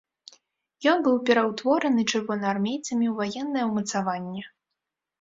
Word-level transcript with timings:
Ён 0.91 0.97
быў 1.07 1.15
пераўтвораны 1.31 2.07
чырвонаармейцамі 2.15 3.05
ў 3.13 3.15
ваеннае 3.23 3.65
ўмацаванне. 3.71 4.43